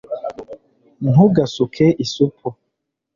ntugasuke 1.11 1.85
isupu 2.03 2.47